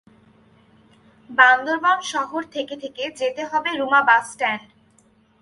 বান্দরবান 1.29 1.97
শহর 2.13 2.41
থেকে 2.55 2.75
থেকে 2.83 3.03
যেতে 3.19 3.43
হবে 3.51 3.69
রুমা 3.71 4.01
বাসস্ট্যান্ড। 4.09 4.63